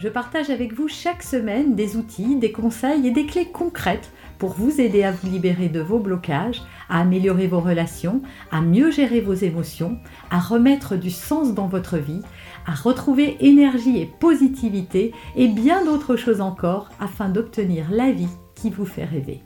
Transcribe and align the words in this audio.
je 0.00 0.08
partage 0.08 0.48
avec 0.48 0.72
vous 0.72 0.88
chaque 0.88 1.22
semaine 1.22 1.74
des 1.74 1.96
outils, 1.96 2.36
des 2.36 2.52
conseils 2.52 3.06
et 3.06 3.10
des 3.10 3.26
clés 3.26 3.50
concrètes 3.52 4.10
pour 4.38 4.54
vous 4.54 4.80
aider 4.80 5.04
à 5.04 5.12
vous 5.12 5.28
libérer 5.28 5.68
de 5.68 5.80
vos 5.80 5.98
blocages, 5.98 6.62
à 6.88 7.00
améliorer 7.00 7.46
vos 7.46 7.60
relations, 7.60 8.22
à 8.50 8.62
mieux 8.62 8.90
gérer 8.90 9.20
vos 9.20 9.34
émotions, 9.34 9.98
à 10.30 10.40
remettre 10.40 10.96
du 10.96 11.10
sens 11.10 11.52
dans 11.52 11.66
votre 11.66 11.98
vie, 11.98 12.22
à 12.66 12.72
retrouver 12.72 13.36
énergie 13.40 14.00
et 14.00 14.06
positivité 14.06 15.12
et 15.36 15.48
bien 15.48 15.84
d'autres 15.84 16.16
choses 16.16 16.40
encore 16.40 16.88
afin 16.98 17.28
d'obtenir 17.28 17.90
la 17.90 18.10
vie 18.10 18.30
qui 18.54 18.70
vous 18.70 18.86
fait 18.86 19.04
rêver. 19.04 19.42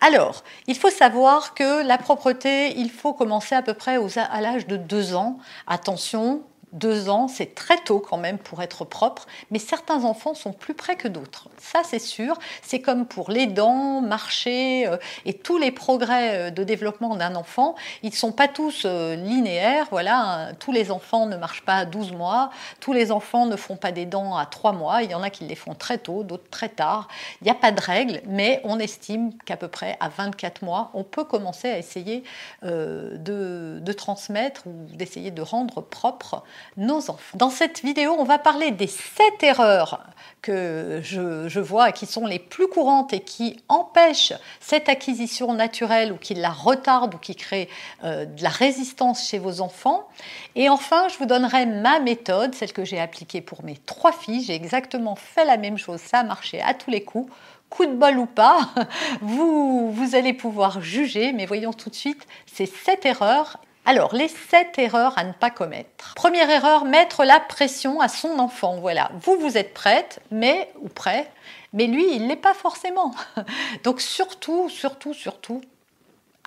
Alors, 0.00 0.42
il 0.66 0.76
faut 0.76 0.90
savoir 0.90 1.54
que 1.54 1.86
la 1.86 1.98
propreté, 1.98 2.76
il 2.76 2.90
faut 2.90 3.12
commencer 3.12 3.54
à 3.54 3.62
peu 3.62 3.74
près 3.74 3.96
à 4.16 4.40
l'âge 4.40 4.66
de 4.66 4.76
2 4.76 5.14
ans. 5.14 5.38
Attention, 5.68 6.42
deux 6.72 7.10
ans, 7.10 7.28
c'est 7.28 7.54
très 7.54 7.76
tôt 7.78 8.00
quand 8.00 8.16
même 8.16 8.38
pour 8.38 8.62
être 8.62 8.84
propre, 8.84 9.26
mais 9.50 9.58
certains 9.58 10.04
enfants 10.04 10.34
sont 10.34 10.52
plus 10.52 10.74
près 10.74 10.96
que 10.96 11.06
d'autres. 11.06 11.48
Ça, 11.58 11.82
c'est 11.84 11.98
sûr. 11.98 12.38
C'est 12.62 12.80
comme 12.80 13.06
pour 13.06 13.30
les 13.30 13.46
dents, 13.46 14.00
marcher 14.00 14.86
euh, 14.86 14.96
et 15.26 15.34
tous 15.34 15.58
les 15.58 15.70
progrès 15.70 16.48
euh, 16.48 16.50
de 16.50 16.64
développement 16.64 17.14
d'un 17.16 17.34
enfant. 17.34 17.74
Ils 18.02 18.10
ne 18.10 18.16
sont 18.16 18.32
pas 18.32 18.48
tous 18.48 18.84
euh, 18.86 19.14
linéaires. 19.16 19.86
Voilà, 19.90 20.52
tous 20.58 20.72
les 20.72 20.90
enfants 20.90 21.26
ne 21.26 21.36
marchent 21.36 21.64
pas 21.64 21.76
à 21.76 21.84
12 21.84 22.12
mois, 22.12 22.50
tous 22.80 22.92
les 22.92 23.12
enfants 23.12 23.46
ne 23.46 23.56
font 23.56 23.76
pas 23.76 23.92
des 23.92 24.06
dents 24.06 24.36
à 24.36 24.46
3 24.46 24.72
mois. 24.72 25.02
Il 25.02 25.10
y 25.10 25.14
en 25.14 25.22
a 25.22 25.28
qui 25.28 25.44
les 25.44 25.54
font 25.54 25.74
très 25.74 25.98
tôt, 25.98 26.24
d'autres 26.24 26.48
très 26.50 26.70
tard. 26.70 27.08
Il 27.42 27.44
n'y 27.44 27.50
a 27.50 27.54
pas 27.54 27.70
de 27.70 27.80
règle, 27.80 28.22
mais 28.26 28.60
on 28.64 28.78
estime 28.78 29.34
qu'à 29.44 29.58
peu 29.58 29.68
près 29.68 29.96
à 30.00 30.08
24 30.08 30.62
mois, 30.62 30.90
on 30.94 31.04
peut 31.04 31.24
commencer 31.24 31.68
à 31.68 31.78
essayer 31.78 32.24
de 32.62 33.92
transmettre 33.92 34.66
ou 34.66 34.86
d'essayer 34.96 35.30
de 35.30 35.42
rendre 35.42 35.80
propre 35.80 36.42
nos 36.76 37.10
enfants. 37.10 37.36
Dans 37.36 37.50
cette 37.50 37.82
vidéo, 37.82 38.14
on 38.18 38.24
va 38.24 38.38
parler 38.38 38.70
des 38.70 38.86
7 38.86 39.42
erreurs 39.42 40.04
que 40.42 41.00
je, 41.04 41.60
vois 41.60 41.92
qui 41.92 42.06
sont 42.06 42.26
les 42.26 42.40
plus 42.40 42.66
courantes 42.66 43.12
et 43.12 43.20
qui 43.20 43.62
empêchent 43.68 44.32
cette 44.60 44.88
acquisition 44.88 45.54
naturelle 45.54 46.12
ou 46.12 46.16
qui 46.16 46.34
la 46.34 46.50
retardent 46.50 47.14
ou 47.14 47.18
qui 47.18 47.36
créent 47.36 47.68
euh, 48.02 48.24
de 48.24 48.42
la 48.42 48.48
résistance 48.48 49.28
chez 49.28 49.38
vos 49.38 49.60
enfants. 49.60 50.08
Et 50.56 50.68
enfin, 50.68 51.06
je 51.08 51.16
vous 51.18 51.26
donnerai 51.26 51.66
ma 51.66 52.00
méthode, 52.00 52.54
celle 52.54 52.72
que 52.72 52.84
j'ai 52.84 52.98
appliquée 52.98 53.40
pour 53.40 53.64
mes 53.64 53.76
trois 53.76 54.12
filles. 54.12 54.42
J'ai 54.42 54.54
exactement 54.54 55.14
fait 55.14 55.44
la 55.44 55.56
même 55.56 55.78
chose, 55.78 56.00
ça 56.00 56.18
a 56.18 56.24
marché 56.24 56.60
à 56.60 56.74
tous 56.74 56.90
les 56.90 57.04
coups 57.04 57.32
coup 57.70 57.86
de 57.86 57.94
bol 57.94 58.18
ou 58.18 58.26
pas, 58.26 58.68
vous, 59.22 59.90
vous 59.90 60.14
allez 60.14 60.34
pouvoir 60.34 60.82
juger, 60.82 61.32
mais 61.32 61.46
voyons 61.46 61.72
tout 61.72 61.88
de 61.88 61.94
suite 61.94 62.26
ces 62.44 62.66
sept 62.66 63.06
erreurs 63.06 63.58
alors, 63.84 64.14
les 64.14 64.28
sept 64.28 64.78
erreurs 64.78 65.18
à 65.18 65.24
ne 65.24 65.32
pas 65.32 65.50
commettre. 65.50 66.14
Première 66.14 66.48
erreur, 66.48 66.84
mettre 66.84 67.24
la 67.24 67.40
pression 67.40 68.00
à 68.00 68.06
son 68.06 68.38
enfant. 68.38 68.76
Voilà, 68.76 69.10
vous, 69.20 69.36
vous 69.38 69.58
êtes 69.58 69.74
prête, 69.74 70.20
mais, 70.30 70.70
ou 70.80 70.88
prêt, 70.88 71.28
mais 71.72 71.86
lui, 71.86 72.14
il 72.14 72.22
ne 72.22 72.28
l'est 72.28 72.36
pas 72.36 72.54
forcément. 72.54 73.12
Donc, 73.82 74.00
surtout, 74.00 74.68
surtout, 74.68 75.14
surtout, 75.14 75.62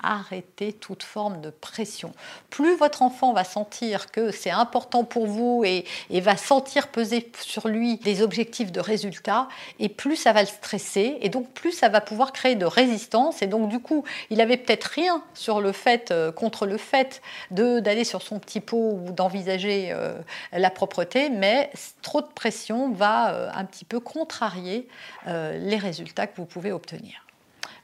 arrêtez 0.02 0.72
toute 0.72 1.02
forme 1.02 1.40
de 1.40 1.50
pression. 1.50 2.12
Plus 2.50 2.76
votre 2.76 3.02
enfant 3.02 3.32
va 3.32 3.44
sentir 3.44 4.10
que 4.10 4.30
c'est 4.30 4.50
important 4.50 5.04
pour 5.04 5.26
vous 5.26 5.62
et, 5.64 5.84
va 6.20 6.36
sentir 6.36 6.88
peser 6.88 7.30
sur 7.40 7.68
lui 7.68 7.96
des 7.98 8.22
objectifs 8.22 8.72
de 8.72 8.80
résultats, 8.80 9.48
et 9.78 9.88
plus 9.88 10.16
ça 10.16 10.32
va 10.32 10.40
le 10.40 10.48
stresser, 10.48 11.18
et 11.20 11.28
donc 11.28 11.50
plus 11.52 11.72
ça 11.72 11.88
va 11.88 12.00
pouvoir 12.00 12.32
créer 12.32 12.56
de 12.56 12.66
résistance. 12.66 13.42
Et 13.42 13.46
donc 13.46 13.68
du 13.68 13.78
coup, 13.78 14.04
il 14.30 14.40
avait 14.40 14.56
peut-être 14.56 14.84
rien 14.84 15.22
sur 15.34 15.60
le 15.60 15.72
fait, 15.72 16.10
euh, 16.10 16.32
contre 16.32 16.66
le 16.66 16.76
fait 16.76 17.22
d'aller 17.50 18.04
sur 18.04 18.22
son 18.22 18.38
petit 18.38 18.60
pot 18.60 19.00
ou 19.06 19.12
d'envisager 19.12 19.90
euh, 19.92 20.18
la 20.52 20.70
propreté, 20.70 21.30
mais 21.30 21.70
trop 22.02 22.20
de 22.20 22.26
pression 22.26 22.90
va 22.92 23.34
euh, 23.34 23.50
un 23.54 23.64
petit 23.64 23.84
peu 23.84 24.00
contrarier 24.00 24.88
les 25.26 25.76
résultats 25.76 26.26
que 26.26 26.36
vous 26.36 26.44
pouvez 26.44 26.72
obtenir. 26.72 27.25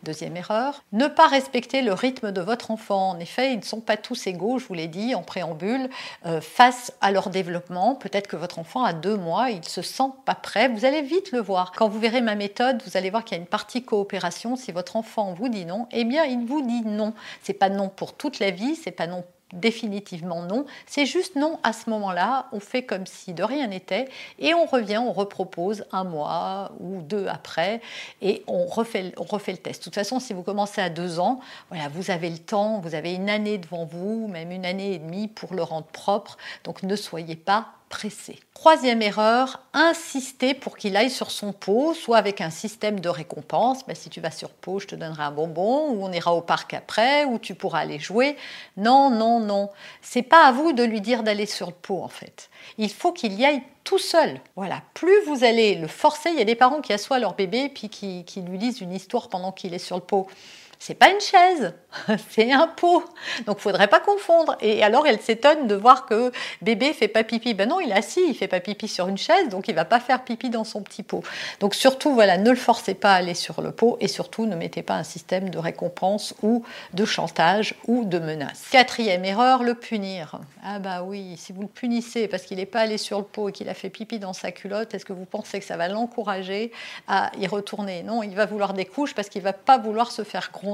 Deuxième 0.02 0.36
erreur, 0.36 0.82
ne 0.92 1.06
pas 1.06 1.26
respecter 1.26 1.82
le 1.82 1.92
rythme 1.92 2.32
de 2.32 2.40
votre 2.40 2.70
enfant. 2.70 3.10
En 3.10 3.18
effet, 3.18 3.52
ils 3.52 3.58
ne 3.58 3.64
sont 3.64 3.80
pas 3.80 3.96
tous 3.96 4.26
égaux, 4.26 4.58
je 4.58 4.66
vous 4.66 4.74
l'ai 4.74 4.88
dit 4.88 5.14
en 5.14 5.22
préambule, 5.22 5.88
euh, 6.26 6.40
face 6.40 6.92
à 7.00 7.12
leur 7.12 7.30
développement. 7.30 7.94
Peut-être 7.94 8.26
que 8.26 8.36
votre 8.36 8.58
enfant 8.58 8.84
a 8.84 8.92
deux 8.92 9.16
mois, 9.16 9.50
il 9.50 9.60
ne 9.60 9.64
se 9.64 9.82
sent 9.82 10.10
pas 10.24 10.34
prêt. 10.34 10.68
Vous 10.68 10.84
allez 10.84 11.02
vite 11.02 11.32
le 11.32 11.40
voir. 11.40 11.72
Quand 11.72 11.88
vous 11.88 12.00
verrez 12.00 12.20
ma 12.20 12.34
méthode, 12.34 12.82
vous 12.86 12.96
allez 12.96 13.10
voir 13.10 13.24
qu'il 13.24 13.36
y 13.36 13.40
a 13.40 13.42
une 13.42 13.48
partie 13.48 13.82
coopération. 13.82 14.56
Si 14.56 14.72
votre 14.72 14.96
enfant 14.96 15.34
vous 15.34 15.48
dit 15.48 15.64
non, 15.64 15.86
eh 15.92 16.04
bien, 16.04 16.24
il 16.24 16.44
vous 16.46 16.62
dit 16.62 16.82
non. 16.82 17.14
C'est 17.42 17.52
pas 17.52 17.68
non 17.68 17.88
pour 17.88 18.14
toute 18.14 18.38
la 18.38 18.50
vie, 18.50 18.76
c'est 18.76 18.90
pas 18.90 19.06
non 19.06 19.24
définitivement 19.52 20.42
non. 20.42 20.64
C'est 20.86 21.06
juste 21.06 21.36
non 21.36 21.58
à 21.62 21.72
ce 21.72 21.90
moment-là. 21.90 22.46
On 22.52 22.60
fait 22.60 22.82
comme 22.82 23.06
si 23.06 23.32
de 23.34 23.42
rien 23.42 23.66
n'était 23.68 24.08
et 24.38 24.54
on 24.54 24.64
revient, 24.64 24.98
on 24.98 25.12
repropose 25.12 25.84
un 25.92 26.04
mois 26.04 26.72
ou 26.80 27.02
deux 27.02 27.26
après 27.28 27.80
et 28.20 28.42
on 28.46 28.66
refait, 28.66 29.12
on 29.18 29.24
refait 29.24 29.52
le 29.52 29.58
test. 29.58 29.80
De 29.80 29.84
toute 29.84 29.94
façon, 29.94 30.20
si 30.20 30.32
vous 30.32 30.42
commencez 30.42 30.80
à 30.80 30.90
deux 30.90 31.20
ans, 31.20 31.40
voilà, 31.70 31.88
vous 31.88 32.10
avez 32.10 32.30
le 32.30 32.38
temps, 32.38 32.80
vous 32.80 32.94
avez 32.94 33.14
une 33.14 33.30
année 33.30 33.58
devant 33.58 33.84
vous, 33.84 34.28
même 34.28 34.50
une 34.50 34.66
année 34.66 34.94
et 34.94 34.98
demie 34.98 35.28
pour 35.28 35.54
le 35.54 35.62
rendre 35.62 35.86
propre. 35.86 36.36
Donc 36.64 36.82
ne 36.82 36.96
soyez 36.96 37.36
pas 37.36 37.68
pressé. 37.92 38.38
Troisième 38.54 39.02
erreur, 39.02 39.60
insister 39.74 40.54
pour 40.54 40.78
qu'il 40.78 40.96
aille 40.96 41.10
sur 41.10 41.30
son 41.30 41.52
pot, 41.52 41.92
soit 41.92 42.16
avec 42.16 42.40
un 42.40 42.48
système 42.48 43.00
de 43.00 43.10
récompense. 43.10 43.84
Ben, 43.86 43.94
si 43.94 44.08
tu 44.08 44.22
vas 44.22 44.30
sur 44.30 44.48
pot, 44.48 44.78
je 44.78 44.86
te 44.86 44.94
donnerai 44.94 45.24
un 45.24 45.30
bonbon, 45.30 45.90
ou 45.90 46.02
on 46.02 46.10
ira 46.10 46.34
au 46.34 46.40
parc 46.40 46.72
après, 46.72 47.26
ou 47.26 47.38
tu 47.38 47.54
pourras 47.54 47.80
aller 47.80 47.98
jouer. 47.98 48.36
Non, 48.78 49.10
non, 49.10 49.40
non. 49.40 49.68
C'est 50.00 50.22
pas 50.22 50.46
à 50.46 50.52
vous 50.52 50.72
de 50.72 50.82
lui 50.82 51.02
dire 51.02 51.22
d'aller 51.22 51.44
sur 51.44 51.66
le 51.66 51.74
pot 51.74 52.02
en 52.02 52.08
fait. 52.08 52.48
Il 52.78 52.90
faut 52.90 53.12
qu'il 53.12 53.34
y 53.34 53.44
aille 53.44 53.62
tout 53.84 53.98
seul. 53.98 54.40
Voilà. 54.56 54.80
Plus 54.94 55.22
vous 55.26 55.44
allez 55.44 55.74
le 55.74 55.86
forcer, 55.86 56.30
il 56.30 56.38
y 56.38 56.42
a 56.42 56.46
des 56.46 56.54
parents 56.54 56.80
qui 56.80 56.94
assoient 56.94 57.18
leur 57.18 57.34
bébé 57.34 57.68
puis 57.68 57.90
qui, 57.90 58.24
qui 58.24 58.40
lui 58.40 58.56
lisent 58.56 58.80
une 58.80 58.94
histoire 58.94 59.28
pendant 59.28 59.52
qu'il 59.52 59.74
est 59.74 59.78
sur 59.78 59.96
le 59.96 60.02
pot 60.02 60.28
c'est 60.84 60.94
pas 60.94 61.10
une 61.10 61.20
chaise, 61.20 61.74
c'est 62.30 62.50
un 62.50 62.66
pot. 62.66 63.04
Donc 63.46 63.60
faudrait 63.60 63.86
pas 63.86 64.00
confondre. 64.00 64.56
Et 64.60 64.82
alors 64.82 65.06
elle 65.06 65.20
s'étonne 65.20 65.68
de 65.68 65.76
voir 65.76 66.06
que 66.06 66.32
bébé 66.60 66.92
fait 66.92 67.06
pas 67.06 67.22
pipi. 67.22 67.54
Ben 67.54 67.68
non, 67.68 67.78
il 67.78 67.90
est 67.90 67.94
assis, 67.94 68.22
il 68.28 68.34
fait 68.34 68.48
pas 68.48 68.58
pipi 68.58 68.88
sur 68.88 69.06
une 69.06 69.16
chaise, 69.16 69.48
donc 69.48 69.68
il 69.68 69.76
va 69.76 69.84
pas 69.84 70.00
faire 70.00 70.24
pipi 70.24 70.50
dans 70.50 70.64
son 70.64 70.82
petit 70.82 71.04
pot. 71.04 71.22
Donc 71.60 71.76
surtout 71.76 72.14
voilà, 72.14 72.36
ne 72.36 72.50
le 72.50 72.56
forcez 72.56 72.94
pas 72.94 73.12
à 73.12 73.14
aller 73.14 73.34
sur 73.34 73.62
le 73.62 73.70
pot 73.70 73.96
et 74.00 74.08
surtout 74.08 74.44
ne 74.44 74.56
mettez 74.56 74.82
pas 74.82 74.94
un 74.94 75.04
système 75.04 75.50
de 75.50 75.58
récompense 75.58 76.34
ou 76.42 76.64
de 76.94 77.04
chantage 77.04 77.76
ou 77.86 78.04
de 78.04 78.18
menace. 78.18 78.64
Quatrième 78.72 79.24
erreur, 79.24 79.62
le 79.62 79.76
punir. 79.76 80.40
Ah 80.64 80.80
bah 80.80 81.04
oui, 81.04 81.36
si 81.36 81.52
vous 81.52 81.62
le 81.62 81.68
punissez 81.68 82.26
parce 82.26 82.42
qu'il 82.42 82.56
n'est 82.56 82.66
pas 82.66 82.80
allé 82.80 82.98
sur 82.98 83.18
le 83.18 83.24
pot 83.24 83.50
et 83.50 83.52
qu'il 83.52 83.68
a 83.68 83.74
fait 83.74 83.90
pipi 83.90 84.18
dans 84.18 84.32
sa 84.32 84.50
culotte, 84.50 84.94
est-ce 84.94 85.04
que 85.04 85.12
vous 85.12 85.26
pensez 85.26 85.60
que 85.60 85.64
ça 85.64 85.76
va 85.76 85.86
l'encourager 85.86 86.72
à 87.06 87.30
y 87.38 87.46
retourner? 87.46 88.02
Non, 88.02 88.24
il 88.24 88.34
va 88.34 88.46
vouloir 88.46 88.72
des 88.72 88.84
couches 88.84 89.14
parce 89.14 89.28
qu'il 89.28 89.42
va 89.42 89.52
pas 89.52 89.78
vouloir 89.78 90.10
se 90.10 90.24
faire 90.24 90.50
gronder 90.52 90.71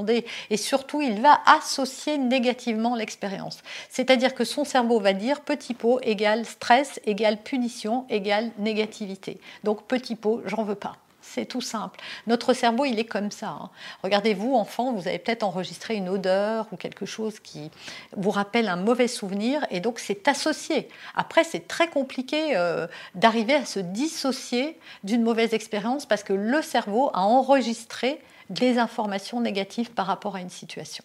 et 0.49 0.57
surtout 0.57 1.01
il 1.01 1.21
va 1.21 1.39
associer 1.45 2.17
négativement 2.17 2.95
l'expérience. 2.95 3.59
C'est-à-dire 3.89 4.33
que 4.33 4.43
son 4.43 4.65
cerveau 4.65 4.99
va 4.99 5.13
dire 5.13 5.41
petit 5.41 5.73
pot 5.73 5.99
égale 6.01 6.45
stress 6.45 6.99
égale 7.05 7.37
punition 7.37 8.05
égale 8.09 8.51
négativité. 8.57 9.39
Donc 9.63 9.83
petit 9.83 10.15
pot, 10.15 10.41
j'en 10.45 10.63
veux 10.63 10.75
pas. 10.75 10.97
C'est 11.21 11.45
tout 11.45 11.61
simple. 11.61 11.99
Notre 12.25 12.53
cerveau, 12.53 12.85
il 12.85 12.97
est 12.97 13.05
comme 13.05 13.29
ça. 13.29 13.49
Hein. 13.49 13.69
Regardez-vous, 14.03 14.55
enfant, 14.55 14.93
vous 14.93 15.07
avez 15.07 15.19
peut-être 15.19 15.43
enregistré 15.43 15.95
une 15.95 16.09
odeur 16.09 16.65
ou 16.71 16.75
quelque 16.75 17.05
chose 17.05 17.39
qui 17.39 17.69
vous 18.17 18.31
rappelle 18.31 18.67
un 18.67 18.77
mauvais 18.77 19.07
souvenir, 19.07 19.65
et 19.69 19.79
donc 19.79 19.99
c'est 19.99 20.27
associé. 20.27 20.89
Après, 21.15 21.43
c'est 21.43 21.67
très 21.67 21.87
compliqué 21.87 22.57
euh, 22.57 22.87
d'arriver 23.13 23.53
à 23.53 23.65
se 23.65 23.79
dissocier 23.79 24.79
d'une 25.03 25.21
mauvaise 25.21 25.53
expérience 25.53 26.07
parce 26.07 26.23
que 26.23 26.33
le 26.33 26.63
cerveau 26.63 27.11
a 27.13 27.21
enregistré 27.21 28.19
des 28.49 28.77
informations 28.77 29.41
négatives 29.41 29.91
par 29.91 30.07
rapport 30.07 30.35
à 30.35 30.41
une 30.41 30.49
situation. 30.49 31.03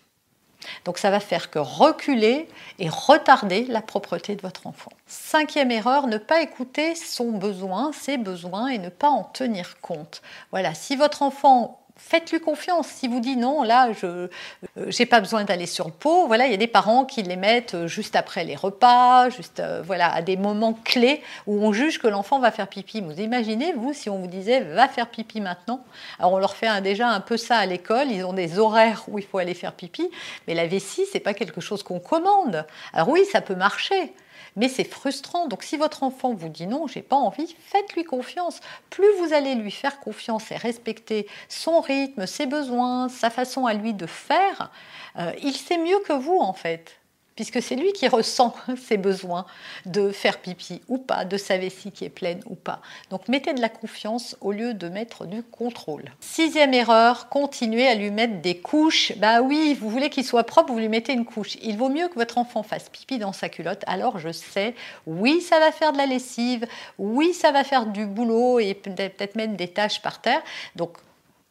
Donc 0.84 0.98
ça 0.98 1.10
va 1.10 1.20
faire 1.20 1.50
que 1.50 1.58
reculer 1.58 2.48
et 2.78 2.88
retarder 2.88 3.66
la 3.66 3.82
propreté 3.82 4.34
de 4.34 4.42
votre 4.42 4.66
enfant. 4.66 4.92
Cinquième 5.06 5.70
erreur, 5.70 6.06
ne 6.06 6.18
pas 6.18 6.40
écouter 6.40 6.94
son 6.94 7.32
besoin, 7.32 7.92
ses 7.92 8.16
besoins 8.16 8.68
et 8.68 8.78
ne 8.78 8.88
pas 8.88 9.10
en 9.10 9.24
tenir 9.24 9.80
compte. 9.80 10.22
Voilà, 10.50 10.74
si 10.74 10.96
votre 10.96 11.22
enfant 11.22 11.83
faites-lui 11.96 12.40
confiance. 12.40 12.88
Si 12.88 13.08
vous 13.08 13.20
dit 13.20 13.36
non, 13.36 13.62
là, 13.62 13.92
je 13.92 14.28
n'ai 14.76 15.06
pas 15.06 15.20
besoin 15.20 15.44
d'aller 15.44 15.66
sur 15.66 15.86
le 15.86 15.92
pot, 15.92 16.26
voilà, 16.26 16.46
il 16.46 16.50
y 16.50 16.54
a 16.54 16.58
des 16.58 16.66
parents 16.66 17.04
qui 17.04 17.22
les 17.22 17.36
mettent 17.36 17.86
juste 17.86 18.16
après 18.16 18.44
les 18.44 18.56
repas, 18.56 19.30
juste 19.30 19.62
voilà, 19.84 20.12
à 20.12 20.22
des 20.22 20.36
moments 20.36 20.72
clés 20.72 21.22
où 21.46 21.64
on 21.64 21.72
juge 21.72 21.98
que 21.98 22.08
l'enfant 22.08 22.40
va 22.40 22.50
faire 22.50 22.68
pipi. 22.68 23.00
Vous 23.00 23.20
imaginez, 23.20 23.72
vous, 23.72 23.92
si 23.92 24.10
on 24.10 24.18
vous 24.18 24.26
disait 24.26 24.60
va 24.60 24.88
faire 24.88 25.08
pipi 25.08 25.40
maintenant 25.40 25.84
Alors 26.18 26.32
on 26.32 26.38
leur 26.38 26.56
fait 26.56 26.80
déjà 26.82 27.08
un 27.08 27.20
peu 27.20 27.36
ça 27.36 27.56
à 27.56 27.66
l'école, 27.66 28.10
ils 28.10 28.24
ont 28.24 28.32
des 28.32 28.58
horaires 28.58 29.04
où 29.08 29.18
il 29.18 29.24
faut 29.24 29.38
aller 29.38 29.54
faire 29.54 29.72
pipi, 29.72 30.10
mais 30.46 30.54
la 30.54 30.66
vessie, 30.66 31.04
c'est 31.12 31.20
pas 31.20 31.34
quelque 31.34 31.60
chose 31.60 31.82
qu'on 31.82 32.00
commande. 32.00 32.66
Alors 32.92 33.08
oui, 33.08 33.24
ça 33.30 33.40
peut 33.40 33.54
marcher, 33.54 34.12
mais 34.56 34.68
c'est 34.68 34.84
frustrant. 34.84 35.46
Donc 35.46 35.62
si 35.62 35.76
votre 35.76 36.02
enfant 36.02 36.34
vous 36.34 36.48
dit 36.48 36.66
non, 36.66 36.86
j'ai 36.86 37.02
pas 37.02 37.16
envie, 37.16 37.54
faites-lui 37.60 38.04
confiance. 38.04 38.60
Plus 38.90 39.08
vous 39.18 39.32
allez 39.32 39.54
lui 39.54 39.70
faire 39.70 40.00
confiance 40.00 40.50
et 40.50 40.56
respecter 40.56 41.26
son 41.48 41.80
rythme, 41.80 42.26
ses 42.26 42.46
besoins, 42.46 43.08
sa 43.08 43.30
façon 43.30 43.66
à 43.66 43.74
lui 43.74 43.94
de 43.94 44.06
faire, 44.06 44.70
euh, 45.18 45.32
il 45.42 45.54
sait 45.54 45.78
mieux 45.78 45.98
que 46.00 46.12
vous 46.12 46.38
en 46.38 46.52
fait 46.52 46.98
puisque 47.36 47.62
c'est 47.62 47.76
lui 47.76 47.92
qui 47.92 48.08
ressent 48.08 48.54
ses 48.76 48.96
besoins 48.96 49.46
de 49.86 50.10
faire 50.10 50.38
pipi 50.38 50.80
ou 50.88 50.98
pas, 50.98 51.24
de 51.24 51.36
sa 51.36 51.58
vessie 51.58 51.92
qui 51.92 52.04
est 52.04 52.10
pleine 52.10 52.40
ou 52.46 52.54
pas. 52.54 52.80
Donc 53.10 53.28
mettez 53.28 53.52
de 53.54 53.60
la 53.60 53.68
confiance 53.68 54.36
au 54.40 54.52
lieu 54.52 54.74
de 54.74 54.88
mettre 54.88 55.26
du 55.26 55.42
contrôle. 55.42 56.04
Sixième 56.20 56.74
erreur, 56.74 57.28
continuez 57.28 57.86
à 57.86 57.94
lui 57.94 58.10
mettre 58.10 58.40
des 58.40 58.58
couches. 58.58 59.12
Bah 59.16 59.42
oui, 59.42 59.76
vous 59.78 59.90
voulez 59.90 60.10
qu'il 60.10 60.24
soit 60.24 60.44
propre, 60.44 60.72
vous 60.72 60.78
lui 60.78 60.88
mettez 60.88 61.12
une 61.12 61.24
couche. 61.24 61.56
Il 61.62 61.76
vaut 61.76 61.88
mieux 61.88 62.08
que 62.08 62.14
votre 62.14 62.38
enfant 62.38 62.62
fasse 62.62 62.88
pipi 62.88 63.18
dans 63.18 63.32
sa 63.32 63.48
culotte. 63.48 63.82
Alors 63.86 64.18
je 64.18 64.32
sais, 64.32 64.74
oui, 65.06 65.40
ça 65.40 65.58
va 65.58 65.72
faire 65.72 65.92
de 65.92 65.98
la 65.98 66.06
lessive, 66.06 66.66
oui, 66.98 67.34
ça 67.34 67.52
va 67.52 67.64
faire 67.64 67.86
du 67.86 68.06
boulot 68.06 68.60
et 68.60 68.74
peut-être 68.74 69.36
mettre 69.36 69.54
des 69.54 69.68
taches 69.68 70.02
par 70.02 70.20
terre. 70.20 70.42
Donc 70.76 70.98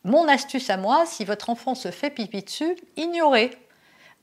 mon 0.03 0.27
astuce 0.27 0.69
à 0.69 0.75
moi, 0.75 1.05
si 1.05 1.23
votre 1.23 1.49
enfant 1.49 1.75
se 1.75 1.89
fait 1.89 2.09
pipi 2.09 2.41
dessus, 2.41 2.75
ignorez. 2.97 3.51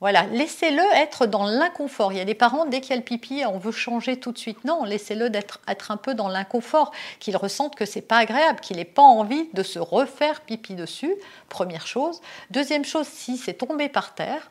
Voilà, 0.01 0.23
laissez-le 0.23 0.81
être 0.95 1.27
dans 1.27 1.45
l'inconfort. 1.45 2.11
Il 2.11 2.17
y 2.17 2.21
a 2.21 2.25
des 2.25 2.33
parents, 2.33 2.65
dès 2.65 2.81
qu'il 2.81 2.89
y 2.89 2.93
a 2.93 2.97
le 2.97 3.03
pipi, 3.03 3.43
on 3.47 3.59
veut 3.59 3.71
changer 3.71 4.19
tout 4.19 4.31
de 4.31 4.37
suite. 4.39 4.65
Non, 4.65 4.83
laissez-le 4.83 5.29
être, 5.35 5.59
un 5.91 5.97
peu 5.97 6.15
dans 6.15 6.27
l'inconfort, 6.27 6.91
qu'il 7.19 7.37
ressente 7.37 7.75
que 7.75 7.85
c'est 7.85 8.01
pas 8.01 8.17
agréable, 8.17 8.61
qu'il 8.61 8.77
n'ait 8.77 8.83
pas 8.85 9.03
envie 9.03 9.47
de 9.53 9.61
se 9.61 9.77
refaire 9.77 10.41
pipi 10.41 10.73
dessus. 10.73 11.13
Première 11.49 11.85
chose. 11.85 12.19
Deuxième 12.49 12.83
chose, 12.83 13.05
si 13.05 13.37
c'est 13.37 13.53
tombé 13.53 13.89
par 13.89 14.15
terre 14.15 14.49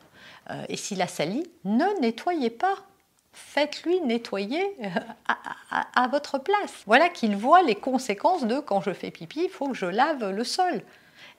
euh, 0.49 0.63
et 0.69 0.77
s'il 0.77 1.01
a 1.01 1.07
sali, 1.07 1.43
ne 1.65 1.99
nettoyez 1.99 2.49
pas. 2.49 2.75
Faites-lui 3.33 3.99
nettoyer 4.01 4.63
euh, 4.81 4.87
à, 5.27 6.01
à 6.01 6.07
votre 6.07 6.37
place. 6.37 6.71
Voilà 6.85 7.09
qu'il 7.09 7.35
voit 7.35 7.61
les 7.61 7.75
conséquences 7.75 8.45
de 8.45 8.61
quand 8.61 8.79
je 8.79 8.93
fais 8.93 9.11
pipi, 9.11 9.41
il 9.43 9.49
faut 9.49 9.67
que 9.67 9.73
je 9.73 9.85
lave 9.85 10.29
le 10.29 10.43
sol. 10.45 10.81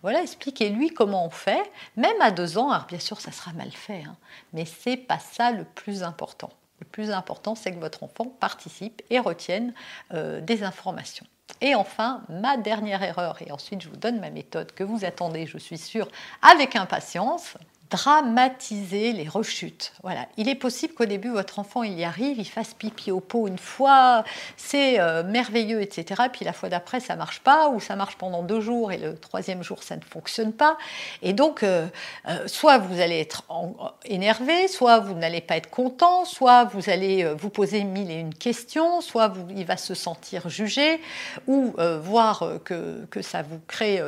Voilà, 0.03 0.21
expliquez-lui 0.21 0.91
comment 0.91 1.27
on 1.27 1.31
fait, 1.31 1.63
même 1.97 2.21
à 2.21 2.33
deux 2.33 2.59
ans. 2.59 2.71
Alors 2.71 2.87
bien 2.87 2.99
sûr, 2.99 3.21
ça 3.21 3.31
sera 3.31 3.53
mal 3.53 3.71
fait, 3.71 4.03
hein, 4.03 4.17
mais 4.53 4.65
c'est 4.65 4.97
pas 4.97 5.21
ça 5.21 5.53
le 5.53 5.65
plus 5.65 6.03
important. 6.03 6.51
Le 6.81 6.87
plus 6.87 7.11
important, 7.11 7.55
c'est 7.55 7.73
que 7.73 7.79
votre 7.79 8.03
enfant 8.03 8.27
participe 8.27 9.03
et 9.11 9.21
retienne 9.21 9.73
euh, 10.13 10.41
des 10.41 10.65
informations. 10.65 11.27
Et 11.61 11.77
enfin, 11.77 12.23
ma 12.29 12.57
dernière 12.57 13.05
erreur, 13.05 13.41
et 13.41 13.53
ensuite 13.53 13.83
je 13.83 13.89
vous 13.89 13.97
donne 13.97 14.19
ma 14.19 14.31
méthode 14.31 14.73
que 14.73 14.83
vous 14.83 15.05
attendez, 15.05 15.47
je 15.47 15.59
suis 15.59 15.79
sûre, 15.79 16.09
avec 16.41 16.75
impatience, 16.75 17.57
dramatiser 17.93 19.13
les 19.13 19.29
rechutes. 19.29 19.93
Voilà, 20.03 20.27
il 20.39 20.49
est 20.49 20.55
possible 20.55 20.95
qu'au 20.95 21.05
début 21.05 21.29
votre 21.29 21.59
enfant 21.59 21.83
il 21.83 21.99
y 21.99 22.05
arrive, 22.05 22.39
il 22.39 22.49
fasse 22.49 22.73
pipi 22.73 23.11
au 23.11 23.21
pot 23.21 23.47
une 23.47 23.59
fois, 23.59 24.25
c'est 24.57 24.99
euh, 24.99 25.23
merveilleux, 25.23 25.83
etc. 25.83 26.23
Puis 26.33 26.47
la 26.47 26.55
fois 26.55 26.71
d'après 26.71 27.01
ça 27.01 27.17
marche 27.17 27.41
pas, 27.41 27.69
ou 27.69 27.81
ça 27.81 27.95
marche 27.95 28.17
pendant 28.17 28.43
deux 28.43 28.61
jours 28.61 28.93
et 28.93 28.97
le 28.97 29.15
troisième 29.15 29.63
jour 29.63 29.83
ça 29.83 29.97
ne 29.97 30.01
fonctionne 30.01 30.55
pas. 30.55 30.79
Et 31.21 31.35
donc 31.35 31.63
euh, 31.63 31.87
euh, 32.29 32.49
soit 32.49 32.79
vous 32.79 32.99
allez 32.99 33.21
être 33.21 33.45
énervé, 34.07 34.69
soit 34.69 35.01
vous 35.01 35.15
n'allez 35.15 35.43
pas 35.43 35.59
être 35.59 35.71
content, 35.71 36.25
soit 36.25 36.65
vous 36.65 36.89
allez 36.89 37.31
vous 37.35 37.51
poser 37.51 37.85
mille 37.85 38.11
et 38.11 38.15
une 38.15 38.35
questions, 38.35 39.03
soit 39.03 39.29
vous, 39.29 39.47
il 39.55 39.67
va 39.67 39.77
se 39.77 39.93
sentir 39.93 40.49
jugé, 40.49 40.99
ou 41.47 41.75
voir 42.03 42.45
que, 42.65 43.05
que, 43.11 43.21
ça 43.21 43.43
vous 43.43 43.61
crée 43.67 44.01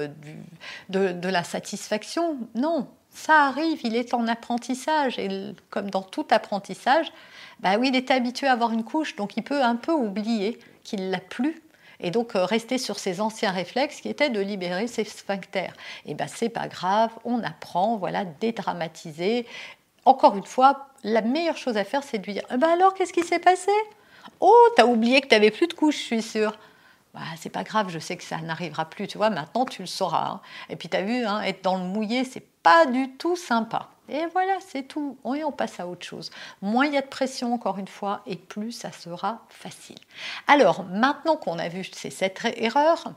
de, 0.89 1.13
de 1.13 1.29
la 1.29 1.45
satisfaction. 1.45 2.39
Non, 2.55 2.89
ça 3.15 3.45
arrive, 3.47 3.81
il 3.85 3.97
est 3.97 4.13
en 4.13 4.27
apprentissage. 4.27 5.19
Et 5.19 5.55
comme 5.71 5.89
dans 5.89 6.03
tout 6.03 6.27
apprentissage, 6.31 7.13
bah 7.61 7.77
oui, 7.79 7.89
il 7.89 7.97
est 7.97 8.11
habitué 8.11 8.47
à 8.47 8.53
avoir 8.53 8.73
une 8.73 8.85
couche, 8.85 9.17
donc 9.17 9.37
il 9.37 9.43
peut 9.43 9.63
un 9.63 9.77
peu 9.77 9.93
oublier 9.93 10.59
qu'il 10.83 11.11
l'a 11.11 11.21
plus. 11.21 11.63
Et 12.01 12.11
donc 12.11 12.35
euh, 12.35 12.45
rester 12.45 12.77
sur 12.77 12.99
ses 12.99 13.21
anciens 13.21 13.53
réflexes 13.53 14.01
qui 14.01 14.09
étaient 14.09 14.29
de 14.29 14.41
libérer 14.41 14.89
ses 14.89 15.05
sphincters. 15.05 15.73
Et 16.07 16.15
ben 16.15 16.27
c'est 16.27 16.49
pas 16.49 16.67
grave, 16.67 17.11
on 17.25 17.43
apprend, 17.43 17.97
voilà, 17.97 18.25
dédramatiser. 18.25 19.47
Encore 20.05 20.37
une 20.37 20.45
fois, 20.45 20.89
la 21.05 21.23
meilleure 21.23 21.57
chose 21.57 21.77
à 21.77 21.85
faire, 21.85 22.03
c'est 22.03 22.19
de 22.19 22.27
lui 22.27 22.35
dire 22.35 22.45
bah 22.59 22.73
alors, 22.73 22.95
qu'est-ce 22.95 23.13
qui 23.13 23.23
s'est 23.23 23.39
passé? 23.39 23.71
Oh, 24.41 24.69
t'as 24.77 24.87
oublié 24.87 25.21
que 25.21 25.29
t'avais 25.29 25.51
plus 25.51 25.69
de 25.69 25.73
couche, 25.73 25.97
je 25.97 26.03
suis 26.03 26.23
sûre. 26.23 26.59
Bah, 27.15 27.21
c'est 27.39 27.51
pas 27.51 27.63
grave, 27.63 27.91
je 27.91 28.01
sais 28.01 28.17
que 28.17 28.25
ça 28.25 28.39
n'arrivera 28.39 28.87
plus, 28.87 29.07
tu 29.07 29.19
vois, 29.19 29.31
maintenant 29.31 29.65
tu 29.65 29.83
le 29.83 29.87
sauras. 29.87 30.27
Hein. 30.27 30.41
Et 30.69 30.75
puis 30.75 30.89
tu 30.89 30.97
as 30.97 31.03
vu, 31.03 31.25
hein, 31.25 31.43
être 31.43 31.63
dans 31.63 31.77
le 31.77 31.85
mouillé, 31.85 32.25
c'est 32.25 32.45
pas 32.63 32.87
du 32.87 33.11
tout 33.13 33.37
sympa. 33.37 33.89
Et 34.09 34.27
voilà, 34.33 34.59
c'est 34.61 34.83
tout. 34.83 35.17
On 35.25 35.53
passe 35.53 35.81
à 35.81 35.87
autre 35.87 36.05
chose. 36.05 36.31
Moins 36.61 36.87
il 36.87 36.95
y 36.95 36.97
a 36.97 37.03
de 37.03 37.07
pression, 37.07 37.55
encore 37.55 37.79
une 37.79 37.89
fois, 37.89 38.21
et 38.27 38.37
plus 38.37 38.73
ça 38.73 38.93
sera 38.93 39.43
facile. 39.49 39.99
Alors, 40.47 40.85
maintenant 40.85 41.37
qu'on 41.37 41.59
a 41.59 41.69
vu 41.69 41.85
ces 41.85 42.11
sept 42.11 42.41
erreurs, 42.57 43.13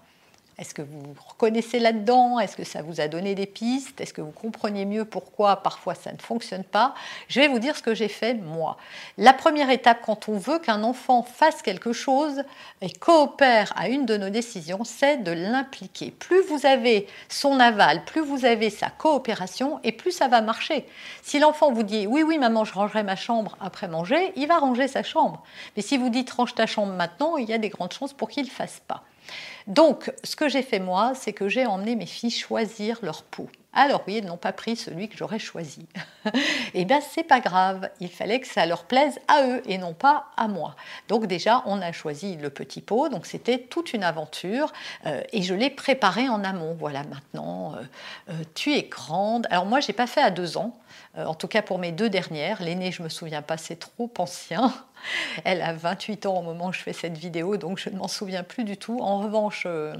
est-ce 0.59 0.73
que 0.73 0.81
vous 0.81 1.15
reconnaissez 1.27 1.77
là-dedans? 1.77 2.39
Est-ce 2.39 2.55
que 2.55 2.63
ça 2.63 2.81
vous 2.81 2.99
a 2.99 3.07
donné 3.07 3.35
des 3.35 3.45
pistes? 3.45 4.01
Est-ce 4.01 4.11
que 4.11 4.21
vous 4.21 4.31
comprenez 4.31 4.85
mieux 4.85 5.05
pourquoi 5.05 5.57
parfois 5.57 5.93
ça 5.93 6.11
ne 6.11 6.17
fonctionne 6.17 6.63
pas? 6.63 6.95
Je 7.27 7.39
vais 7.39 7.47
vous 7.47 7.59
dire 7.59 7.75
ce 7.75 7.83
que 7.83 7.93
j'ai 7.93 8.07
fait 8.07 8.33
moi. 8.33 8.77
La 9.19 9.33
première 9.33 9.69
étape 9.69 9.99
quand 10.03 10.29
on 10.29 10.37
veut 10.39 10.57
qu'un 10.57 10.81
enfant 10.81 11.21
fasse 11.21 11.61
quelque 11.61 11.93
chose 11.93 12.41
et 12.81 12.91
coopère 12.91 13.71
à 13.75 13.87
une 13.87 14.07
de 14.07 14.17
nos 14.17 14.29
décisions, 14.29 14.83
c'est 14.83 15.17
de 15.17 15.31
l'impliquer. 15.31 16.09
Plus 16.09 16.41
vous 16.41 16.65
avez 16.65 17.05
son 17.29 17.59
aval, 17.59 18.03
plus 18.05 18.21
vous 18.21 18.43
avez 18.43 18.71
sa 18.71 18.89
coopération 18.89 19.79
et 19.83 19.91
plus 19.91 20.11
ça 20.11 20.27
va 20.27 20.41
marcher. 20.41 20.87
Si 21.21 21.37
l'enfant 21.37 21.71
vous 21.71 21.83
dit 21.83 22.07
oui, 22.07 22.23
oui, 22.23 22.39
maman, 22.39 22.65
je 22.65 22.73
rangerai 22.73 23.03
ma 23.03 23.15
chambre 23.15 23.57
après 23.61 23.87
manger, 23.87 24.33
il 24.35 24.47
va 24.47 24.57
ranger 24.57 24.87
sa 24.87 25.03
chambre. 25.03 25.43
Mais 25.75 25.83
si 25.83 25.99
vous 25.99 26.09
dites 26.09 26.31
range 26.31 26.55
ta 26.55 26.65
chambre 26.65 26.93
maintenant, 26.93 27.37
il 27.37 27.47
y 27.47 27.53
a 27.53 27.59
des 27.59 27.69
grandes 27.69 27.93
chances 27.93 28.13
pour 28.13 28.29
qu'il 28.29 28.45
ne 28.45 28.49
fasse 28.49 28.81
pas. 28.87 29.03
Donc, 29.67 30.11
ce 30.23 30.35
que 30.35 30.47
j'ai 30.47 30.61
fait 30.61 30.79
moi, 30.79 31.13
c'est 31.13 31.33
que 31.33 31.49
j'ai 31.49 31.65
emmené 31.65 31.95
mes 31.95 32.05
filles 32.05 32.31
choisir 32.31 32.99
leur 33.01 33.23
pot. 33.23 33.49
Alors 33.73 34.01
oui, 34.07 34.17
elles 34.17 34.25
n'ont 34.25 34.37
pas 34.37 34.53
pris 34.53 34.75
celui 34.75 35.07
que 35.07 35.15
j'aurais 35.15 35.39
choisi. 35.39 35.85
Eh 36.73 36.83
bien, 36.83 36.99
c'est 36.99 37.23
pas 37.23 37.39
grave. 37.39 37.89
Il 38.01 38.09
fallait 38.09 38.41
que 38.41 38.47
ça 38.47 38.65
leur 38.65 38.83
plaise 38.83 39.17
à 39.29 39.47
eux 39.47 39.61
et 39.65 39.77
non 39.77 39.93
pas 39.93 40.25
à 40.35 40.47
moi. 40.49 40.75
Donc 41.07 41.25
déjà, 41.25 41.63
on 41.65 41.81
a 41.81 41.91
choisi 41.93 42.35
le 42.35 42.49
petit 42.49 42.81
pot. 42.81 43.07
Donc 43.07 43.25
c'était 43.25 43.59
toute 43.59 43.93
une 43.93 44.03
aventure 44.03 44.73
euh, 45.05 45.21
et 45.31 45.41
je 45.41 45.53
l'ai 45.53 45.69
préparé 45.69 46.27
en 46.27 46.43
amont. 46.43 46.75
Voilà, 46.77 47.03
maintenant, 47.03 47.75
euh, 47.75 47.83
euh, 48.29 48.33
tu 48.55 48.73
es 48.73 48.83
grande. 48.83 49.47
Alors 49.49 49.65
moi, 49.65 49.79
j'ai 49.79 49.93
pas 49.93 50.07
fait 50.07 50.21
à 50.21 50.31
deux 50.31 50.57
ans. 50.57 50.77
en 51.15 51.33
tout 51.33 51.47
cas 51.47 51.61
pour 51.61 51.79
mes 51.79 51.93
deux 51.93 52.09
dernières. 52.09 52.61
L'aînée, 52.61 52.91
je 52.91 53.01
me 53.01 53.09
souviens 53.09 53.41
pas, 53.41 53.57
c'est 53.57 53.77
trop 53.77 54.11
ancien. 54.17 54.73
Elle 55.43 55.61
a 55.61 55.73
28 55.73 56.25
ans 56.25 56.37
au 56.37 56.41
moment 56.41 56.67
où 56.67 56.73
je 56.73 56.81
fais 56.81 56.93
cette 56.93 57.17
vidéo, 57.17 57.57
donc 57.57 57.79
je 57.79 57.89
ne 57.89 57.97
m'en 57.97 58.07
souviens 58.07 58.43
plus 58.43 58.63
du 58.63 58.77
tout. 58.77 58.99
En 59.01 59.19
revanche, 59.19 59.56
euh, 59.65 59.93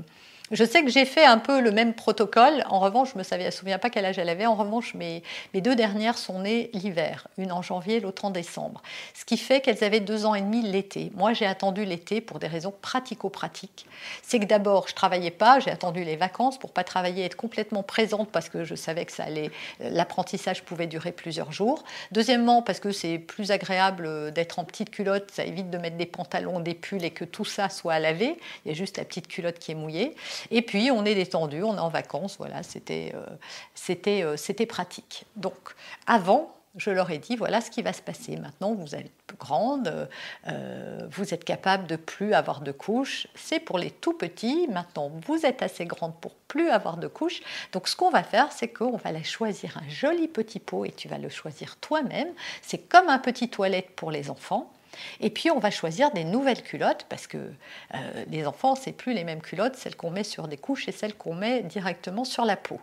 je 0.51 0.63
sais 0.63 0.83
que 0.83 0.89
j'ai 0.89 1.03
fait 1.03 1.25
un 1.25 1.39
peu 1.39 1.59
le 1.59 1.71
même 1.71 1.93
protocole. 1.93 2.63
En 2.69 2.79
revanche, 2.79 3.09
je 3.13 3.17
ne 3.17 3.45
me 3.45 3.51
souviens 3.51 3.79
pas 3.79 3.89
quel 3.89 4.05
âge 4.05 4.17
elle 4.17 4.29
avait. 4.29 4.45
En 4.45 4.55
revanche, 4.55 4.93
mes, 4.93 5.21
mes 5.53 5.59
deux 5.59 5.75
dernières 5.75 6.17
sont 6.17 6.39
nées 6.39 6.69
l'hiver, 6.73 7.27
une 7.37 7.51
en 7.51 7.61
janvier, 7.61 7.99
l'autre 7.99 8.23
en 8.23 8.29
décembre. 8.29 8.81
Ce 9.13 9.25
qui 9.25 9.37
fait 9.37 9.59
qu'elles 9.59 9.83
avaient 9.83 9.99
deux 9.99 10.25
ans 10.25 10.35
et 10.35 10.41
demi 10.41 10.61
l'été. 10.61 11.11
Moi, 11.15 11.33
j'ai 11.33 11.45
attendu 11.45 11.83
l'été 11.83 12.21
pour 12.21 12.39
des 12.39 12.47
raisons 12.47 12.73
pratico-pratiques. 12.81 13.85
C'est 14.23 14.39
que 14.39 14.45
d'abord, 14.45 14.87
je 14.87 14.95
travaillais 14.95 15.31
pas. 15.31 15.59
J'ai 15.59 15.71
attendu 15.71 16.05
les 16.05 16.15
vacances 16.15 16.57
pour 16.57 16.71
pas 16.71 16.85
travailler, 16.85 17.25
être 17.25 17.35
complètement 17.35 17.83
présente 17.83 18.31
parce 18.31 18.47
que 18.47 18.63
je 18.63 18.75
savais 18.75 19.03
que 19.03 19.11
ça 19.11 19.23
allait, 19.23 19.51
l'apprentissage 19.81 20.63
pouvait 20.63 20.87
durer 20.87 21.11
plusieurs 21.11 21.51
jours. 21.51 21.83
Deuxièmement, 22.13 22.61
parce 22.61 22.79
que 22.79 22.91
c'est 22.91 23.19
plus 23.19 23.51
agréable 23.51 24.31
d'être 24.31 24.59
en 24.59 24.63
petite 24.63 24.91
culotte. 24.91 25.29
Ça 25.31 25.43
évite 25.43 25.69
de 25.69 25.77
mettre 25.77 25.97
des 25.97 26.05
pantalons, 26.05 26.61
des 26.61 26.73
pulls 26.73 27.03
et 27.03 27.11
que 27.11 27.25
tout 27.25 27.45
ça 27.45 27.67
soit 27.67 27.95
à 27.95 27.99
laver. 27.99 28.37
Il 28.63 28.69
y 28.69 28.71
a 28.71 28.77
juste 28.77 28.97
la 28.97 29.03
petite 29.03 29.27
culotte 29.27 29.59
qui 29.59 29.73
est 29.73 29.75
mouillée. 29.75 30.15
Et 30.51 30.61
puis 30.61 30.91
on 30.91 31.05
est 31.05 31.15
détendu, 31.15 31.63
on 31.63 31.75
est 31.75 31.79
en 31.79 31.89
vacances, 31.89 32.37
voilà, 32.37 32.63
c'était 32.63 33.13
euh, 33.15 33.25
euh, 34.07 34.37
c'était 34.37 34.65
pratique. 34.65 35.25
Donc 35.35 35.75
avant, 36.05 36.53
je 36.77 36.91
leur 36.91 37.09
ai 37.09 37.17
dit 37.17 37.35
voilà 37.35 37.61
ce 37.61 37.71
qui 37.71 37.81
va 37.81 37.91
se 37.91 38.01
passer. 38.01 38.37
Maintenant, 38.37 38.73
vous 38.73 38.95
êtes 38.95 39.11
grande, 39.39 40.07
euh, 40.47 41.07
vous 41.11 41.33
êtes 41.33 41.43
capable 41.43 41.87
de 41.87 41.95
plus 41.95 42.33
avoir 42.33 42.61
de 42.61 42.71
couches. 42.71 43.27
C'est 43.35 43.59
pour 43.59 43.79
les 43.79 43.91
tout 43.91 44.13
petits. 44.13 44.67
Maintenant, 44.67 45.11
vous 45.25 45.45
êtes 45.45 45.61
assez 45.61 45.85
grande 45.85 46.15
pour 46.21 46.35
plus 46.47 46.69
avoir 46.69 46.97
de 46.97 47.07
couches. 47.07 47.41
Donc, 47.73 47.87
ce 47.87 47.95
qu'on 47.95 48.09
va 48.09 48.23
faire, 48.23 48.51
c'est 48.51 48.67
qu'on 48.67 48.97
va 48.97 49.09
aller 49.09 49.23
choisir 49.23 49.77
un 49.77 49.89
joli 49.89 50.27
petit 50.27 50.59
pot 50.59 50.85
et 50.85 50.91
tu 50.91 51.07
vas 51.07 51.17
le 51.17 51.29
choisir 51.29 51.77
toi-même. 51.77 52.29
C'est 52.61 52.79
comme 52.79 53.09
un 53.09 53.19
petit 53.19 53.49
toilette 53.49 53.91
pour 53.95 54.11
les 54.11 54.29
enfants. 54.29 54.71
Et 55.19 55.29
puis 55.29 55.51
on 55.51 55.59
va 55.59 55.71
choisir 55.71 56.11
des 56.11 56.23
nouvelles 56.23 56.61
culottes 56.61 57.05
parce 57.09 57.27
que 57.27 57.37
euh, 57.37 58.25
les 58.29 58.45
enfants, 58.45 58.75
c'est 58.75 58.91
plus 58.91 59.13
les 59.13 59.23
mêmes 59.23 59.41
culottes, 59.41 59.75
celles 59.75 59.95
qu'on 59.95 60.11
met 60.11 60.23
sur 60.23 60.47
des 60.47 60.57
couches 60.57 60.87
et 60.87 60.91
celles 60.91 61.15
qu'on 61.15 61.35
met 61.35 61.61
directement 61.63 62.25
sur 62.25 62.45
la 62.45 62.55
peau. 62.55 62.79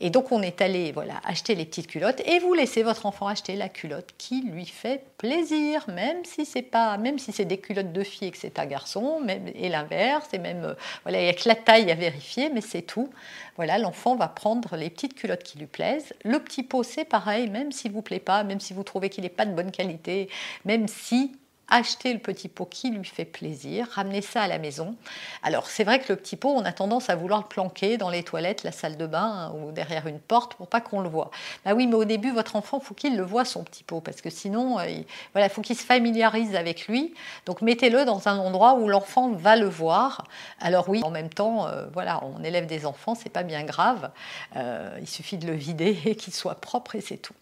Et 0.00 0.10
donc 0.10 0.32
on 0.32 0.42
est 0.42 0.60
allé 0.60 0.92
voilà, 0.92 1.20
acheter 1.24 1.54
les 1.54 1.64
petites 1.64 1.86
culottes 1.86 2.20
et 2.26 2.40
vous 2.40 2.52
laissez 2.52 2.82
votre 2.82 3.06
enfant 3.06 3.28
acheter 3.28 3.54
la 3.54 3.68
culotte 3.68 4.10
qui 4.18 4.42
lui 4.42 4.66
fait 4.66 5.04
plaisir, 5.18 5.84
même 5.88 6.24
si 6.24 6.44
c'est 6.44 6.62
pas, 6.62 6.98
même 6.98 7.18
si 7.18 7.32
c'est 7.32 7.44
des 7.44 7.58
culottes 7.58 7.92
de 7.92 8.02
fille 8.02 8.28
et 8.28 8.30
que 8.30 8.38
c'est 8.38 8.58
un 8.58 8.66
garçon, 8.66 9.20
et 9.54 9.68
l'inverse, 9.68 10.28
et 10.32 10.38
même 10.38 10.64
euh, 10.64 10.74
voilà, 11.04 11.20
il 11.20 11.24
n'y 11.24 11.30
a 11.30 11.34
que 11.34 11.48
la 11.48 11.54
taille 11.54 11.90
à 11.90 11.94
vérifier, 11.94 12.50
mais 12.50 12.60
c'est 12.60 12.82
tout. 12.82 13.08
Voilà, 13.56 13.78
l'enfant 13.78 14.16
va 14.16 14.28
prendre 14.28 14.76
les 14.76 14.90
petites 14.90 15.14
culottes 15.14 15.44
qui 15.44 15.58
lui 15.58 15.66
plaisent. 15.66 16.12
Le 16.24 16.38
petit 16.40 16.64
pot, 16.64 16.82
c'est 16.82 17.04
pareil, 17.04 17.48
même 17.48 17.70
s'il 17.72 17.92
vous 17.92 18.02
plaît 18.02 18.18
pas, 18.18 18.42
même 18.44 18.60
si 18.60 18.74
vous 18.74 18.82
trouvez 18.82 19.10
qu'il 19.10 19.22
n'est 19.22 19.30
pas 19.30 19.46
de 19.46 19.54
bonne 19.54 19.70
qualité, 19.70 20.28
même 20.64 20.88
si 20.88 21.36
acheter 21.68 22.12
le 22.12 22.18
petit 22.18 22.48
pot 22.48 22.66
qui 22.66 22.90
lui 22.90 23.04
fait 23.04 23.24
plaisir, 23.24 23.88
ramener 23.92 24.22
ça 24.22 24.42
à 24.42 24.48
la 24.48 24.58
maison. 24.58 24.96
Alors 25.42 25.66
c'est 25.66 25.84
vrai 25.84 25.98
que 25.98 26.12
le 26.12 26.16
petit 26.16 26.36
pot, 26.36 26.50
on 26.50 26.64
a 26.64 26.72
tendance 26.72 27.10
à 27.10 27.16
vouloir 27.16 27.40
le 27.40 27.48
planquer 27.48 27.96
dans 27.96 28.10
les 28.10 28.22
toilettes, 28.22 28.62
la 28.64 28.72
salle 28.72 28.96
de 28.96 29.06
bain 29.06 29.52
ou 29.56 29.72
derrière 29.72 30.06
une 30.06 30.20
porte 30.20 30.54
pour 30.54 30.68
pas 30.68 30.80
qu'on 30.80 31.00
le 31.00 31.08
voit. 31.08 31.30
Bah 31.64 31.72
oui, 31.74 31.86
mais 31.86 31.94
au 31.94 32.04
début, 32.04 32.32
votre 32.32 32.56
enfant, 32.56 32.80
faut 32.80 32.94
qu'il 32.94 33.16
le 33.16 33.22
voit 33.22 33.44
son 33.44 33.64
petit 33.64 33.82
pot 33.82 34.00
parce 34.00 34.20
que 34.20 34.30
sinon, 34.30 34.78
euh, 34.78 34.88
il, 34.88 35.04
voilà, 35.32 35.48
faut 35.48 35.62
qu'il 35.62 35.76
se 35.76 35.84
familiarise 35.84 36.54
avec 36.54 36.86
lui. 36.86 37.14
Donc 37.46 37.62
mettez-le 37.62 38.04
dans 38.04 38.28
un 38.28 38.38
endroit 38.38 38.74
où 38.74 38.88
l'enfant 38.88 39.32
va 39.32 39.56
le 39.56 39.68
voir. 39.68 40.26
Alors 40.60 40.88
oui, 40.88 41.02
en 41.02 41.10
même 41.10 41.30
temps, 41.30 41.66
euh, 41.66 41.86
voilà, 41.92 42.20
on 42.24 42.42
élève 42.44 42.66
des 42.66 42.86
enfants, 42.86 43.14
c'est 43.14 43.30
pas 43.30 43.42
bien 43.42 43.64
grave. 43.64 44.10
Euh, 44.56 44.96
il 45.00 45.08
suffit 45.08 45.38
de 45.38 45.46
le 45.46 45.54
vider 45.54 45.98
et 46.04 46.16
qu'il 46.16 46.34
soit 46.34 46.56
propre 46.56 46.94
et 46.96 47.00
c'est 47.00 47.16
tout. 47.16 47.34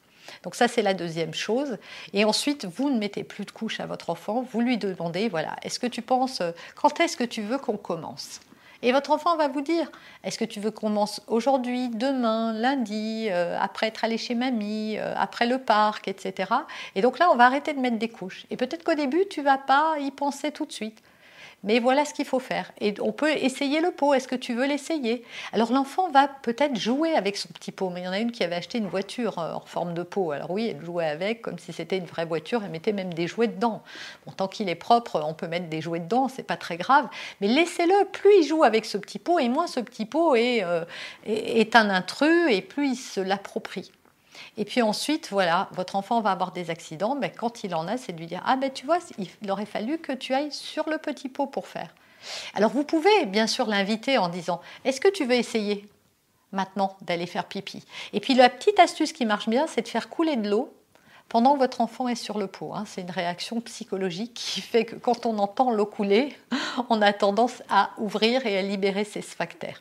Donc 0.42 0.54
ça, 0.54 0.68
c'est 0.68 0.82
la 0.82 0.94
deuxième 0.94 1.34
chose. 1.34 1.78
Et 2.12 2.24
ensuite, 2.24 2.64
vous 2.64 2.90
ne 2.90 2.98
mettez 2.98 3.24
plus 3.24 3.44
de 3.44 3.50
couches 3.50 3.80
à 3.80 3.86
votre 3.86 4.10
enfant, 4.10 4.44
vous 4.52 4.60
lui 4.60 4.78
demandez, 4.78 5.28
voilà, 5.28 5.56
est-ce 5.62 5.78
que 5.78 5.86
tu 5.86 6.02
penses, 6.02 6.40
euh, 6.40 6.52
quand 6.74 7.00
est-ce 7.00 7.16
que 7.16 7.24
tu 7.24 7.42
veux 7.42 7.58
qu'on 7.58 7.76
commence? 7.76 8.40
Et 8.82 8.90
votre 8.90 9.12
enfant 9.12 9.36
va 9.36 9.46
vous 9.46 9.60
dire, 9.60 9.90
est-ce 10.24 10.38
que 10.38 10.44
tu 10.44 10.58
veux 10.58 10.72
qu'on 10.72 10.88
commence 10.88 11.22
aujourd'hui, 11.28 11.88
demain, 11.88 12.52
lundi, 12.52 13.28
euh, 13.30 13.56
après 13.60 13.86
être 13.86 14.02
allé 14.02 14.18
chez 14.18 14.34
mamie, 14.34 14.96
euh, 14.98 15.14
après 15.16 15.46
le 15.46 15.58
parc, 15.58 16.08
etc. 16.08 16.52
Et 16.96 17.00
donc 17.00 17.20
là, 17.20 17.30
on 17.30 17.36
va 17.36 17.46
arrêter 17.46 17.72
de 17.72 17.78
mettre 17.78 17.98
des 17.98 18.08
couches. 18.08 18.44
Et 18.50 18.56
peut-être 18.56 18.82
qu'au 18.82 18.94
début, 18.94 19.24
tu 19.30 19.40
vas 19.40 19.58
pas 19.58 19.94
y 20.00 20.10
penser 20.10 20.50
tout 20.50 20.66
de 20.66 20.72
suite. 20.72 21.00
Mais 21.64 21.78
voilà 21.78 22.04
ce 22.04 22.12
qu'il 22.12 22.24
faut 22.24 22.40
faire. 22.40 22.72
Et 22.80 22.94
on 23.00 23.12
peut 23.12 23.30
essayer 23.30 23.80
le 23.80 23.92
pot. 23.92 24.14
Est-ce 24.14 24.26
que 24.26 24.34
tu 24.34 24.54
veux 24.54 24.66
l'essayer? 24.66 25.24
Alors 25.52 25.72
l'enfant 25.72 26.10
va 26.10 26.28
peut-être 26.28 26.76
jouer 26.76 27.14
avec 27.14 27.36
son 27.36 27.48
petit 27.50 27.70
pot. 27.70 27.90
Mais 27.90 28.00
il 28.00 28.04
y 28.04 28.08
en 28.08 28.12
a 28.12 28.18
une 28.18 28.32
qui 28.32 28.42
avait 28.42 28.56
acheté 28.56 28.78
une 28.78 28.88
voiture 28.88 29.38
euh, 29.38 29.54
en 29.54 29.60
forme 29.60 29.94
de 29.94 30.02
pot. 30.02 30.32
Alors 30.32 30.50
oui, 30.50 30.68
elle 30.68 30.84
jouait 30.84 31.06
avec 31.06 31.42
comme 31.42 31.58
si 31.58 31.72
c'était 31.72 31.98
une 31.98 32.06
vraie 32.06 32.24
voiture. 32.24 32.62
Elle 32.64 32.70
mettait 32.70 32.92
même 32.92 33.14
des 33.14 33.26
jouets 33.26 33.48
dedans. 33.48 33.82
Bon, 34.26 34.32
tant 34.32 34.48
qu'il 34.48 34.68
est 34.68 34.74
propre, 34.74 35.22
on 35.24 35.34
peut 35.34 35.48
mettre 35.48 35.68
des 35.68 35.80
jouets 35.80 36.00
dedans. 36.00 36.28
C'est 36.28 36.42
pas 36.42 36.56
très 36.56 36.76
grave. 36.76 37.08
Mais 37.40 37.48
laissez-le. 37.48 38.06
Plus 38.10 38.40
il 38.40 38.46
joue 38.46 38.64
avec 38.64 38.84
ce 38.84 38.98
petit 38.98 39.18
pot, 39.18 39.38
et 39.38 39.48
moins 39.48 39.66
ce 39.66 39.80
petit 39.80 40.06
pot 40.06 40.34
est, 40.34 40.64
euh, 40.64 40.84
est 41.24 41.76
un 41.76 41.90
intrus, 41.90 42.50
et 42.50 42.62
plus 42.62 42.90
il 42.90 42.96
se 42.96 43.20
l'approprie. 43.20 43.92
Et 44.56 44.64
puis 44.64 44.82
ensuite, 44.82 45.28
voilà, 45.30 45.68
votre 45.72 45.96
enfant 45.96 46.20
va 46.20 46.30
avoir 46.30 46.52
des 46.52 46.70
accidents. 46.70 47.14
Mais 47.14 47.30
quand 47.30 47.64
il 47.64 47.74
en 47.74 47.88
a, 47.88 47.96
c'est 47.96 48.12
de 48.12 48.18
lui 48.18 48.26
dire 48.26 48.42
Ah 48.46 48.56
ben 48.56 48.70
tu 48.72 48.86
vois, 48.86 48.98
il 49.18 49.50
aurait 49.50 49.66
fallu 49.66 49.98
que 49.98 50.12
tu 50.12 50.34
ailles 50.34 50.52
sur 50.52 50.88
le 50.88 50.98
petit 50.98 51.28
pot 51.28 51.46
pour 51.46 51.66
faire. 51.66 51.94
Alors 52.54 52.70
vous 52.70 52.84
pouvez 52.84 53.26
bien 53.26 53.46
sûr 53.46 53.66
l'inviter 53.66 54.18
en 54.18 54.28
disant 54.28 54.60
Est-ce 54.84 55.00
que 55.00 55.08
tu 55.08 55.24
veux 55.24 55.34
essayer 55.34 55.88
maintenant 56.52 56.96
d'aller 57.02 57.26
faire 57.26 57.44
pipi? 57.44 57.84
Et 58.12 58.20
puis 58.20 58.34
la 58.34 58.48
petite 58.48 58.78
astuce 58.78 59.12
qui 59.12 59.26
marche 59.26 59.48
bien, 59.48 59.66
c'est 59.66 59.82
de 59.82 59.88
faire 59.88 60.08
couler 60.08 60.36
de 60.36 60.48
l'eau 60.48 60.72
pendant 61.28 61.54
que 61.54 61.58
votre 61.60 61.80
enfant 61.80 62.08
est 62.08 62.14
sur 62.14 62.38
le 62.38 62.46
pot. 62.46 62.74
Hein. 62.74 62.84
C'est 62.86 63.00
une 63.00 63.10
réaction 63.10 63.60
psychologique 63.62 64.34
qui 64.34 64.60
fait 64.60 64.84
que 64.84 64.96
quand 64.96 65.24
on 65.24 65.38
entend 65.38 65.70
l'eau 65.70 65.86
couler, 65.86 66.36
on 66.90 67.00
a 67.00 67.12
tendance 67.12 67.62
à 67.70 67.90
ouvrir 67.98 68.44
et 68.46 68.58
à 68.58 68.62
libérer 68.62 69.04
ses 69.04 69.22
sphincters. 69.22 69.80